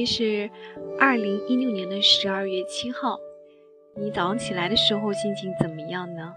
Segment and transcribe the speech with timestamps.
[0.00, 0.50] 今天是
[0.98, 3.18] 二零一六年的十二月七号。
[3.94, 6.32] 你早上起来的时候心情怎么样呢？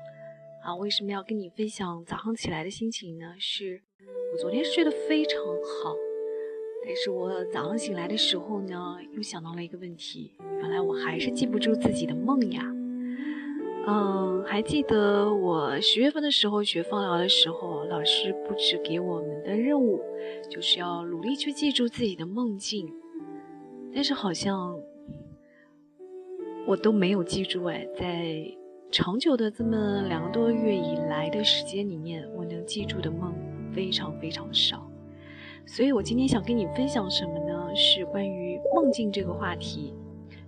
[0.65, 3.35] 啊，为什么要跟你分享早上起来的心情呢？
[3.39, 3.81] 是
[4.33, 5.95] 我昨天睡得非常好，
[6.85, 12.69] 但是我早上醒来的时候呢，又想到了一个问题，原来我还是记不住自己的梦呀。
[13.87, 20.01] 嗯，还记得我十月份的时候学放疗的时候，老师布置给我们的任务
[20.49, 22.93] 就是要努力去记住自己的梦境，
[23.93, 24.77] 但是好像
[26.65, 28.45] 我都没有记住哎，在
[28.91, 33.33] 长久的这么两个多月以来的时间里面，我能记住的梦
[33.71, 34.89] 非常非常少，
[35.65, 37.75] 所以我今天想跟你分享什么呢？
[37.75, 39.93] 是关于梦境这个话题，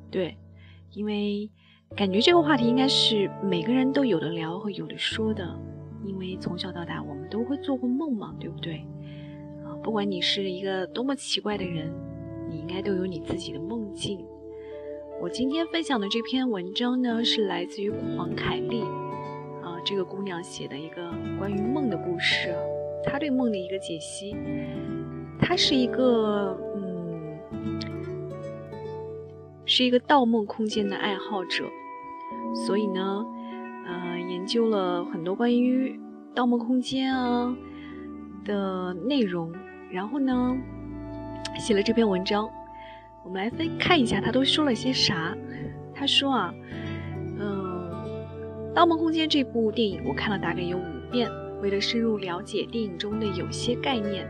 [0.10, 0.38] 对，
[0.92, 1.50] 因为。
[1.96, 5.58] 感觉这个话题应该是每个人都有的聊和有的说的，
[6.04, 8.84] 因为从小到大我们都会做过梦嘛，对不对？
[9.64, 11.94] 啊，不管你是一个多么奇怪的人，
[12.56, 14.26] 你应该都有你自己的梦境。
[15.22, 18.82] 我今天分享的这篇文章呢，是来自于黄凯丽
[19.62, 22.56] 啊，这个姑娘写的一个关于梦的故事，
[23.04, 24.38] 她对梦的一个解析。
[25.38, 27.38] 她是一个嗯，
[29.66, 31.66] 是一个盗梦空间的爱好者。
[32.66, 33.26] 所以呢，
[33.86, 35.90] 呃，研究了很多关于
[36.34, 37.54] 《盗梦空间》啊
[38.46, 39.52] 的内容，
[39.92, 40.56] 然后呢，
[41.58, 42.50] 写了这篇文章。
[43.24, 45.36] 我们来分看一下他都说了些啥。
[45.94, 46.54] 他说啊，
[47.40, 47.92] 嗯，
[48.74, 51.30] 《盗梦空间》这部电影我看了大概有五遍。
[51.62, 54.30] 为了深入了解电影中的有些概念，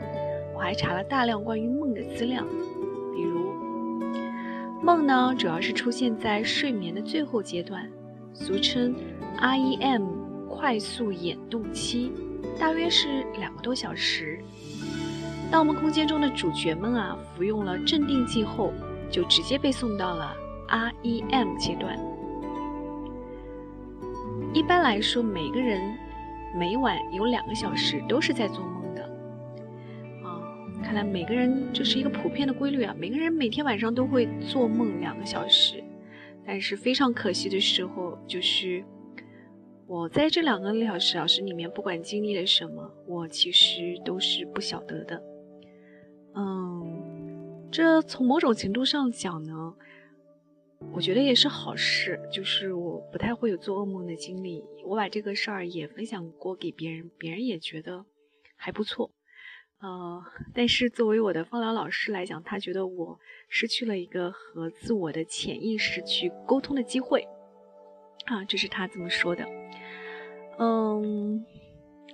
[0.56, 2.46] 我还查了大量关于梦的资料。
[3.14, 3.52] 比如，
[4.82, 7.90] 梦呢，主要是出现在睡眠的最后阶段。
[8.32, 8.96] 俗称
[9.40, 10.06] REM
[10.48, 12.12] 快速眼动期，
[12.60, 14.40] 大约是两个多小时。
[15.52, 18.74] 盗梦空间中的主角们啊，服用了镇定剂后，
[19.10, 20.36] 就直接被送到了
[20.68, 21.98] REM 阶段。
[24.54, 25.82] 一般来说，每个人
[26.58, 29.04] 每晚有两个小时都是在做梦的。
[30.24, 30.42] 啊，
[30.84, 35.82] 看来每个人这是一个普遍的规律啊，每个人每天晚上都会做梦两个小时。
[36.46, 38.84] 但是非常可惜的时候，就是
[39.88, 45.22] 我在这两个小时小时里面，不管经历了什么，我其实都是不晓得的。
[46.36, 49.74] 嗯，这从某种程度上讲呢，
[50.94, 54.64] 我觉得也是好事，就是我不太会有做噩梦的经历。
[54.84, 58.06] 我把这个事儿也分享过给别人，别人也觉得
[58.56, 59.12] 还不错。
[59.82, 60.24] 呃，
[60.54, 63.20] 但是作为我的芳疗老师来讲，他觉得我
[63.50, 67.28] 失去了一个和自我的潜意识去沟通的机会，
[68.26, 69.46] 啊，这是他这么说的。
[70.58, 71.46] 嗯，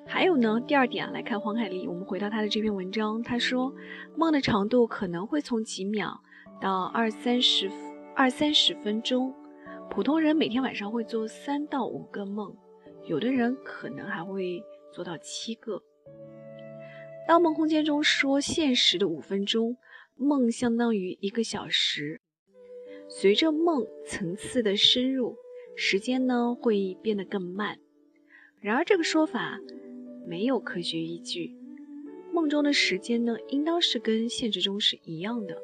[0.05, 3.73] 还有呢，第二点啊，来看黄凯丽，我们回到他的这篇文章，他说
[4.15, 6.21] 梦的长度可能会从几秒
[6.59, 7.71] 到二三十
[8.15, 9.33] 二三十分钟，
[9.89, 12.55] 普通人每天晚上会做三到五个梦，
[13.07, 15.81] 有的人可能还会做到七个。
[17.27, 19.77] 盗梦空间中说，现实的五分钟，
[20.15, 22.21] 梦相当于一个小时。
[23.07, 25.37] 随着梦层次的深入，
[25.75, 27.77] 时间呢会变得更慢。
[28.59, 29.59] 然而，这个说法
[30.31, 31.53] 没有科学依据。
[32.31, 35.61] 梦中的时间呢，应当是跟现实中是一样的。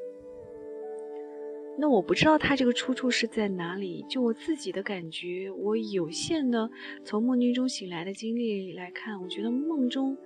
[1.78, 4.04] 那我不知道它这个出处是在哪里。
[4.10, 6.70] 就我自己的感觉，我有限的
[7.06, 10.18] 从梦境中醒来的经历来看，我觉得梦中。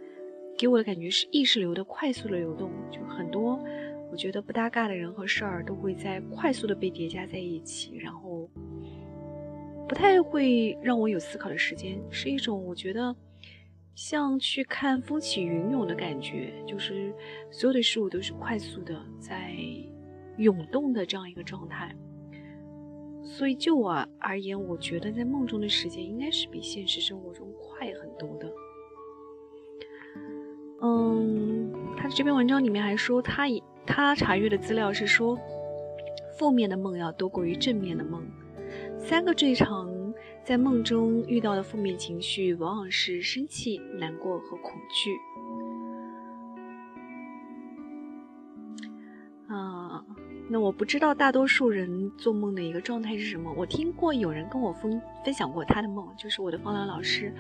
[0.58, 3.60] 给我的感觉是意识流的快速的流动，就很多
[4.12, 8.50] 我觉得不搭嘎的人和事儿都会在快速的被叠加在一起，然后
[9.88, 13.16] 不太会让我有思考的时间，是一种我觉得
[14.04, 17.14] 像去看风起云涌的感觉，就是
[17.52, 19.54] 所有的事物都是快速的在
[20.38, 21.96] 涌动的这样一个状态。
[23.22, 28.52] 所以就我而言，我觉得在梦中的时间应该是比现实生活中快很多的。
[30.82, 35.38] 嗯，他这篇文章里面还说，他以他查阅的资料是说，
[36.40, 38.24] 负面的梦要多过于正面的梦。
[38.98, 39.94] 三个最常
[40.44, 45.16] 在梦中遇到的负面情绪，往往是生气、难过和恐惧。
[49.48, 50.04] 啊，
[50.50, 53.54] 那我不知道大多数人做梦的一个状态是什么。
[53.56, 57.34] 我听过有人跟我分分享过他的梦，就是我的方兰老师，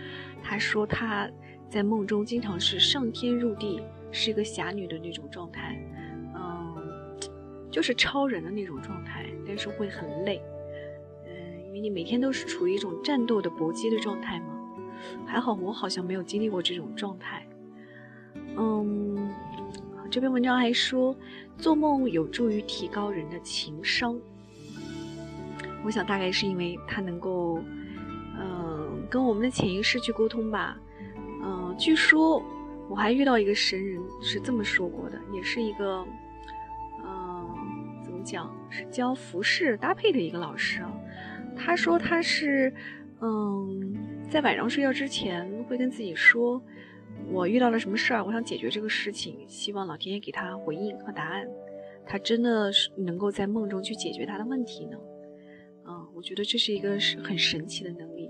[0.44, 1.30] 他说他。
[1.69, 3.81] 在梦中经常是上天入地，
[4.12, 5.81] 是一个侠女的那种状态，
[6.36, 6.75] 嗯，
[7.71, 10.42] 就是超人的那种状态，但是会很累，
[11.81, 14.45] 你每天都是处于一种战斗的搏击的状态吗。
[15.25, 17.43] 还好我好像没有经历过这种状态，
[18.55, 19.33] 嗯，
[20.11, 21.15] 这篇文章还说，
[21.57, 24.15] 做梦有助于提高人的情商。
[25.83, 27.59] 我想大概是因为它能够，
[28.39, 30.77] 嗯，跟我们的潜意识去沟通吧。
[31.43, 32.43] 嗯，据说
[32.87, 36.05] 我还遇到一个神人是这么说过的，也是一个，
[37.03, 37.55] 嗯，
[38.03, 40.93] 怎么讲，是教服饰搭配的一个老师啊。
[41.56, 42.74] 他说他是，
[43.21, 43.95] 嗯，
[44.30, 46.62] 在晚上睡觉之前会跟自己说，
[47.30, 51.48] 我遇到了什么事儿，我想解决这个事情，希望老天爷给他回应和答案。
[52.06, 54.98] 他真的是能够在梦中去解决他的问题呢。
[55.88, 58.30] 嗯，我觉得这是一个是很神奇的能力。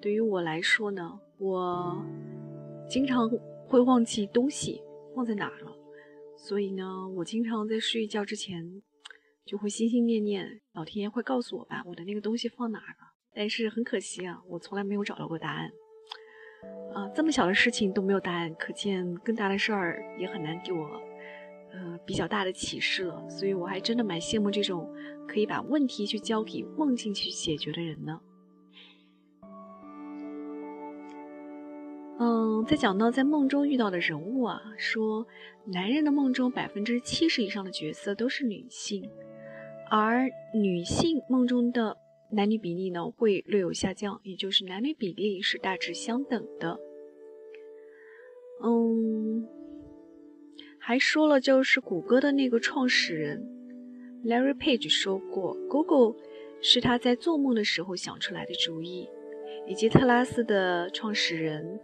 [0.00, 2.04] 对于我来说呢，我
[2.88, 3.30] 经常
[3.66, 4.82] 会忘记东西
[5.14, 5.72] 放在哪了，
[6.36, 8.82] 所以呢，我经常在睡觉之前
[9.48, 13.14] 就会心心念念，老天爷会告诉我吧，我的那个东西放哪儿了。
[13.34, 15.70] 但是很可惜啊，我从来没有找到过答案。
[16.92, 21.00] 啊，这么小的事情都没有答案，可见更大的事儿也很难给我。
[21.72, 24.94] 呃，比较大的启示了，所以我还真的蛮羡慕这种
[25.26, 28.20] 可以把问题去交给梦境去解决的人呢。
[32.18, 35.26] 嗯，在讲到在梦中遇到的人物啊，说
[35.66, 39.08] 男人的梦中百分之七十以上的角色都是女性，
[39.90, 41.96] 而女性梦中的
[42.30, 46.78] 男女比例呢会略有下降，也就是男女比例是大致相等的。
[48.62, 49.48] 嗯。
[50.80, 53.46] 还说了，就是谷歌的那个创始人
[54.24, 56.14] Larry Page 说过，Google
[56.62, 59.06] 是他在做梦的时候想出来的主意，
[59.66, 61.78] 以及特拉斯的创始人，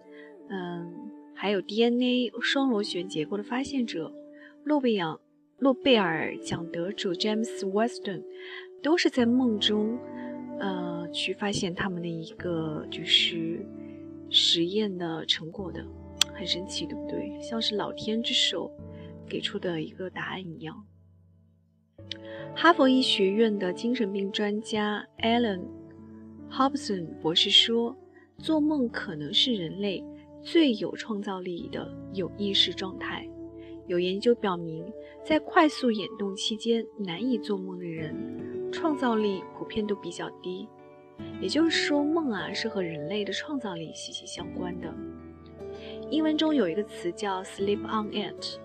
[0.48, 4.10] 嗯，还有 DNA 双螺旋结构的发现者
[4.64, 5.18] 诺贝尔
[5.58, 8.22] 诺贝尔奖得主 James Weston，
[8.82, 9.98] 都是在梦中，
[10.58, 13.64] 呃，去发现他们的一个就是
[14.30, 15.84] 实验的成果的，
[16.34, 17.40] 很神奇，对不对？
[17.40, 18.70] 像是老天之手。
[19.26, 20.84] 给出的一个答案一样。
[22.54, 25.62] 哈佛医学院的精神病专家 Alan
[26.50, 27.96] Hobson 博士说
[28.36, 30.04] ：“做梦可能是人类
[30.42, 33.26] 最有创造力的有意识状态。
[33.86, 34.84] 有研究表明，
[35.24, 40.68] 在快速眼动期间难以做梦的人，创造力普遍都比较低。
[41.40, 44.92] 也就是说，梦啊是和人类的创造力息息相关的。
[46.10, 48.58] 英文中有一个词叫 ‘sleep on it’。”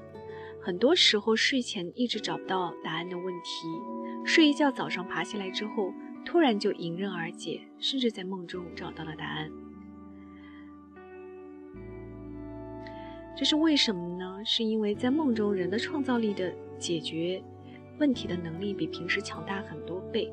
[0.62, 3.68] 很多时候，睡前一直找不到答案的问题，
[4.26, 5.94] 睡一觉，早上爬起来之后，
[6.26, 9.50] 突然就迎刃而解，甚至在梦中找到了答案。
[13.40, 14.42] 这是为什么呢？
[14.44, 17.42] 是因为在梦中，人的创造力的解决
[17.98, 20.30] 问题的能力比平时强大很多倍。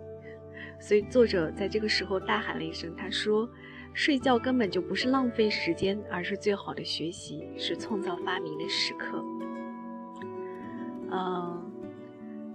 [0.80, 3.48] 所以，作者在这个时候大喊了一声：“他说，
[3.94, 9.24] 睡觉根本就不是浪费时间，而是最好的学习，是创造发明的时刻。”
[11.12, 11.62] 嗯，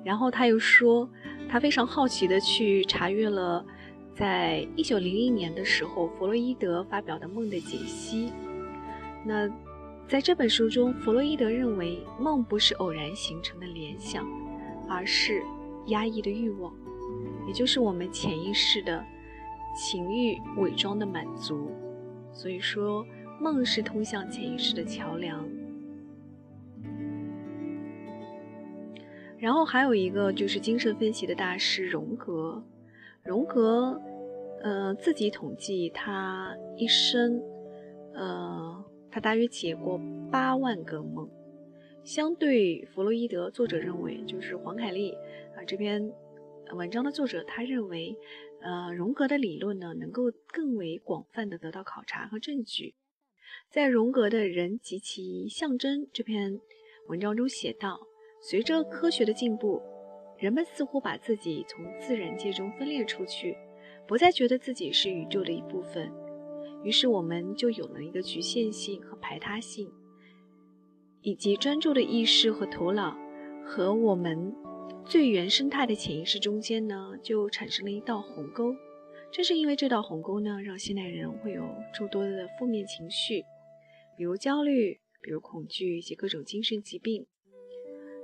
[0.04, 1.10] 然后他又说，
[1.48, 3.66] 他非常好奇的去查阅了，
[4.14, 8.34] 在一九零一年的时候，弗洛伊德发表的梦的解析。
[9.24, 9.50] 那
[10.12, 14.28] 在这本书中，弗洛伊德认为梦不是偶然形成的联想，
[14.90, 15.42] 而是
[15.86, 16.76] 压抑的欲望，
[17.48, 19.02] 也就是我们潜意识的
[19.74, 21.72] 情欲伪装的满足。
[22.34, 23.06] 所以说，
[23.40, 25.48] 梦是通向潜意识的桥梁。
[29.38, 32.62] 然后还有一个就是精神分析的大师荣格，
[33.24, 33.98] 荣格，
[34.62, 37.42] 呃，自己统计他一生，
[38.14, 40.00] 呃，他大约解过
[40.32, 41.30] 八万个梦。
[42.04, 45.12] 相对弗洛伊德，作者认为就是黄凯丽
[45.56, 46.12] 啊这篇
[46.74, 48.18] 文章的作者，他认为，
[48.62, 52.96] 呃，荣格的理论呢能够更为广泛的得到考察和证据。
[53.70, 56.60] 在荣格的人及其象征这篇
[57.08, 58.00] 文章中写道。
[58.44, 59.80] 随着科学的进步，
[60.40, 63.56] 人们似乎把自己从自然界中分裂出去，
[64.08, 66.12] 不再觉得自己是宇宙的一部分。
[66.84, 69.92] 于是，我们就有了一个局限性和排他性，
[71.22, 73.16] 以及专注的意识和头脑
[73.64, 74.54] 和我们
[75.06, 78.76] 最原生态的潜意识中间呢，就产生了一道鸿沟。
[79.32, 83.44] 正是因为这道鸿沟呢，让现代人会有诸多的负面情绪，
[84.18, 87.26] 比如焦虑，比如恐惧以及各种精神疾病。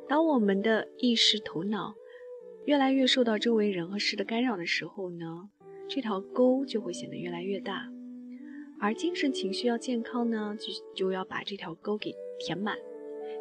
[0.07, 1.93] 当我们的意识头脑
[2.65, 5.49] 越来越受到周围人和事的干扰的时候呢，
[5.87, 7.89] 这条沟就会显得越来越大。
[8.79, 12.77] 而精神情绪要健康呢，就就要把这条沟给填满，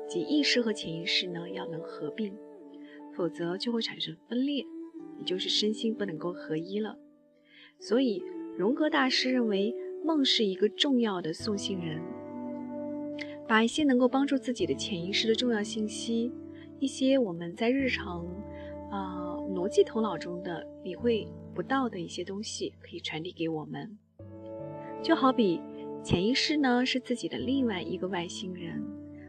[0.08, 2.34] 即意识和潜意识呢要能合并，
[3.14, 4.64] 否则就会产生分裂，
[5.18, 6.96] 也就是身心不能够合一了。
[7.78, 8.22] 所以
[8.56, 12.00] 荣格大师认为梦是一个重要的送信人。
[13.46, 16.32] 把一些能够帮助自己的潜意识的重要信息，
[16.80, 18.26] 一些我们在日常
[18.90, 23.98] 啊逻辑头脑中的理会不到的一些东西，可以传递给我们。
[25.06, 25.62] 就好比
[26.02, 28.84] 潜意识呢，是自己的另外一个外星人，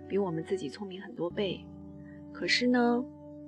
[0.10, 1.64] 比我们自己聪明很多倍。
[2.34, 3.06] 可是呢，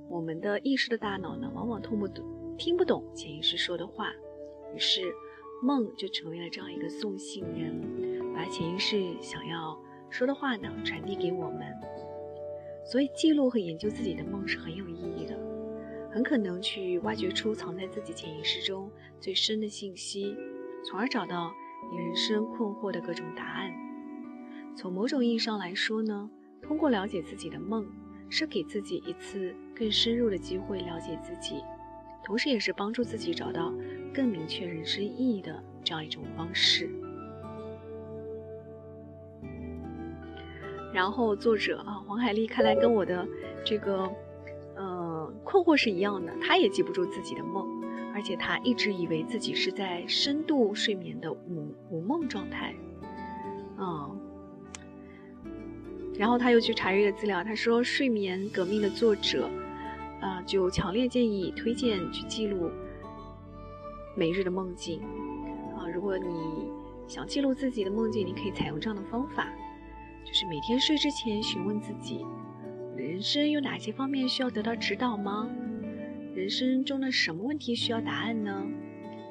[0.07, 2.23] 我们的意识的大脑呢，往往听不懂、
[2.55, 4.11] 听不懂潜意识说的话，
[4.75, 5.01] 于是
[5.63, 9.75] 梦就成为了这样一个送信人，把潜意识想要
[10.11, 11.61] 说的话呢传递给我们。
[12.85, 15.35] 所以，记录和研究自己的梦是很有意义的，
[16.11, 18.87] 很可能去挖掘出藏在自己潜意识中
[19.19, 20.37] 最深的信息，
[20.85, 21.51] 从而找到
[21.91, 23.71] 你人生困惑的各种答案。
[24.75, 26.29] 从某种意义上来说呢，
[26.61, 27.87] 通过了解自己的梦。
[28.31, 31.63] 是给自己一次更深入的机会了解自己，
[32.23, 33.73] 同时也是帮助自己找到
[34.13, 36.87] 更明确人生意义的这样一种方式。
[40.93, 43.27] 然后作者啊，黄海丽看来跟我的
[43.65, 44.07] 这个
[44.75, 47.67] 呃困惑是一样的，她也记不住自己的梦，
[48.19, 52.75] 而且他一直以为自己是在深度睡眠的午午梦状态，
[53.77, 54.19] 嗯。
[56.17, 59.49] 然后他又去查阅了资料，他说《睡眠革命》的作者，
[60.19, 62.69] 啊，就强烈建议推荐去记录
[64.17, 64.99] 每日的梦境，
[65.77, 66.27] 啊，如果你
[67.07, 69.47] 想记录自己的梦境，你可以采用这样的方法，
[70.25, 72.25] 就是每天睡之前询问自己，
[72.97, 75.49] 人生有哪些方面需要得到指导吗？
[76.39, 78.65] 人生中的什么问题需要答案呢？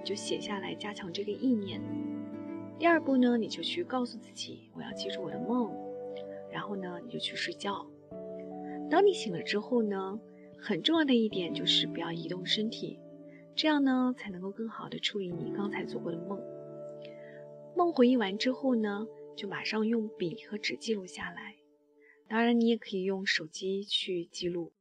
[0.04, 1.80] 就写下来，加强这个意念。
[2.78, 5.72] 第二步呢，你就去告诉自己，我要记住我的梦。
[6.52, 7.86] 然后呢，你就去睡觉。
[8.90, 10.20] 当你醒了之后呢，
[10.60, 12.98] 很重要的一点就是不要移动身体，
[13.56, 16.38] 这样呢才能够更好的处理你刚才做过的梦。
[17.74, 21.54] 梦回忆完之后呢，就马上用笔和纸记录下来。
[22.28, 24.72] 当然，你也可以用手机去记录。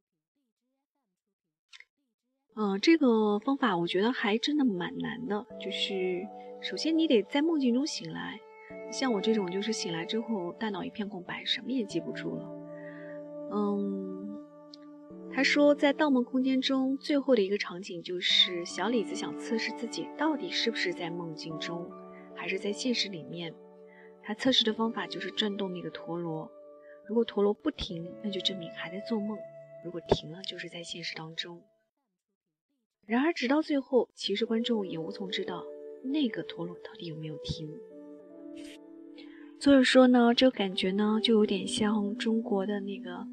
[2.60, 6.26] 嗯，这个方法我觉得还真的蛮难的，就是
[6.60, 8.40] 首先你得在梦境中醒来。
[8.90, 12.50] 像我这种，就是醒来之后大脑一片空白，什么也记不住了。
[13.52, 14.40] 嗯，
[15.32, 21.88] 他说在《盗梦空间》中最后的一个场景就是小李子想测试自己到底是不是在梦境中，
[22.34, 23.54] 还是在现实里面。
[24.20, 26.50] 他测试的方法就是转动那个陀螺，
[27.06, 29.38] 如果陀螺不停，那就证明还在做梦；
[29.84, 31.62] 如果停了，就是在现实当中。
[33.08, 35.64] 然而直到最后，其实观众也无从知道
[36.02, 37.66] 那个陀螺到底有没有停。
[39.58, 43.26] 所以说呢，这个感觉呢，就有点像中国的那个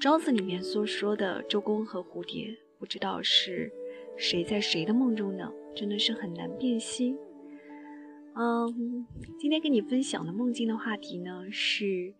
[0.00, 3.70] 庄子里面所说的周公和蝴蝶，不知道是
[4.16, 5.52] 谁在谁的梦中呢？
[5.76, 7.14] 真的是很难辨析。
[8.34, 9.06] 嗯，
[9.38, 12.12] 今天跟你分享的梦境的话题呢是，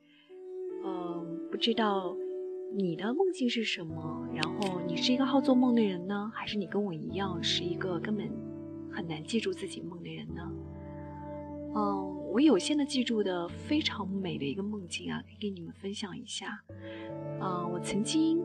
[0.84, 2.16] 嗯，不知道
[2.72, 4.28] 你的梦境是什么？
[4.34, 8.30] 然后你是一个好做梦的人呢，还是你跟我一样是一个根本
[8.90, 10.52] 很难记住自己梦的人呢？
[11.74, 12.16] 嗯。
[12.30, 16.62] 我有限的记住的非常美的一个梦境啊，可以给你们分享一下。
[17.40, 18.40] 啊，我曾经，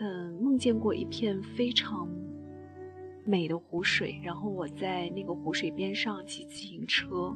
[0.00, 2.08] 嗯，梦见过一片非常
[3.24, 7.32] 美的湖水，然后我在那个湖水边上骑自行车，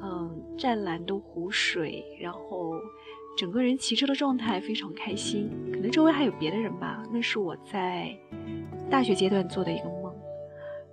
[0.00, 2.72] 嗯，湛蓝的湖水，然后
[3.36, 5.50] 整个人骑车的状态非常开心。
[5.72, 8.16] 可能周围还有别的人吧，那是我在
[8.90, 10.14] 大学阶段做的一个梦。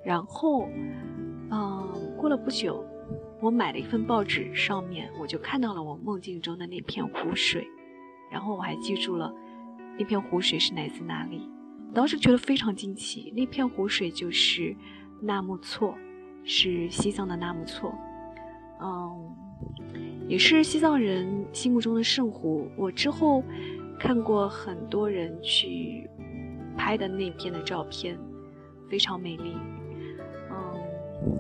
[0.03, 0.67] 然后，
[1.51, 2.86] 嗯，过了不久。
[3.41, 7.65] 我买了一份报纸，上面我就看到了我梦境中的那片湖水，
[8.29, 9.34] 然后我还记住了
[9.98, 11.50] 那片湖水是来自哪里。
[11.93, 14.75] 当时觉得非常惊奇，那片湖水就是
[15.22, 15.98] 纳木错，
[16.43, 17.93] 是西藏的纳木错，
[18.81, 19.36] 嗯，
[20.27, 22.67] 也是西藏人心目中的圣湖。
[22.77, 23.43] 我之后
[24.00, 26.09] 看过很多人去
[26.77, 28.17] 拍的那片的照片，
[28.89, 29.53] 非常美丽。
[30.50, 31.38] 嗯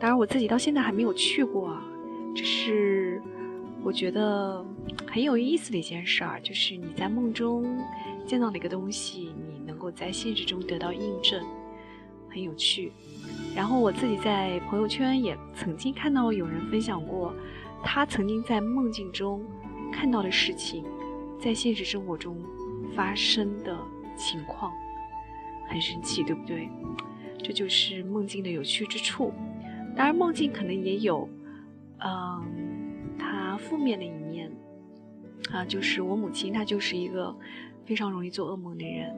[0.00, 1.82] 当然，我自己到现在还没有去过啊。
[2.34, 3.22] 这是
[3.82, 4.64] 我觉得
[5.06, 7.64] 很有意思的一件事儿，就是你在梦中
[8.26, 11.42] 见到的一个东西，你能够在现实中得到印证，
[12.28, 12.92] 很有趣。
[13.54, 17.32] 然后我自己在朋友圈也曾经看到有人分享过，
[17.82, 19.44] 他曾经在梦境中
[19.92, 20.84] 看到的事情，
[21.38, 22.36] 在现实生活中
[22.94, 23.76] 发生的
[24.16, 24.72] 情况，
[25.68, 26.68] 很神奇，对不对？
[27.42, 29.32] 这就是梦境的有趣之处。
[29.94, 31.28] 当然，梦境可能也有，
[31.98, 32.42] 嗯，
[33.18, 34.50] 它负面的一面，
[35.52, 37.32] 啊，就是我母亲，她就是一个
[37.84, 39.14] 非常容易做噩梦的人，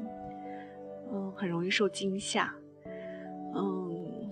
[1.13, 2.53] 嗯，很容易受惊吓，
[3.55, 3.86] 嗯，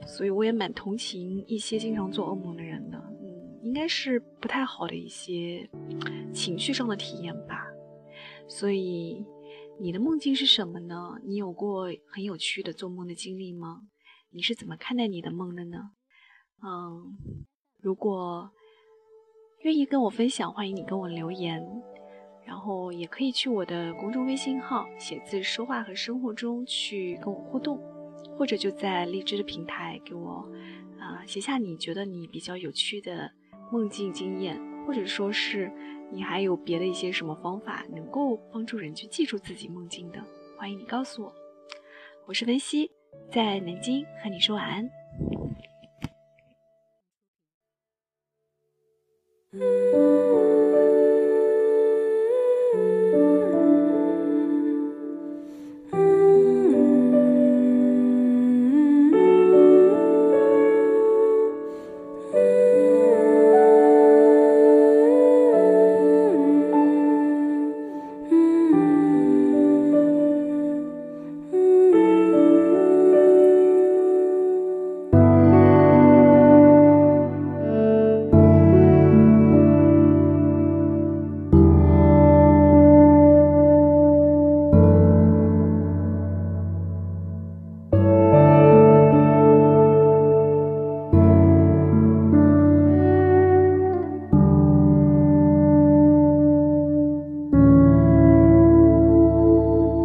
[0.06, 5.68] 所以我也蛮同情一些经常做噩梦的人的，嗯，应该是不太好的一些
[6.32, 7.66] 情绪上的体验吧。
[8.46, 9.24] 所以，
[9.80, 11.18] 你的梦境是什么呢？
[11.24, 13.82] 你有过很有趣的做梦的经历吗？
[14.30, 15.90] 你是怎么看待你的梦的呢？
[16.62, 17.16] 嗯，
[17.80, 18.50] 如果
[19.62, 21.66] 愿意跟我分享，欢迎你跟我留言，
[22.44, 27.80] 然后也可以去我的公众微信号“写字说话和生活中”去跟我互动，
[28.36, 30.48] 或者就在荔枝的平台给我
[30.98, 33.30] 啊写下你觉得你比较有趣的
[33.70, 35.70] 梦境经验，或者说是
[36.12, 40.24] 你还有别的一些什么方法能够帮助人去记住自己梦境的，
[40.58, 41.32] 欢迎你告诉我。
[42.26, 42.90] 我是文熙。
[43.30, 44.90] 在南京和你说晚安。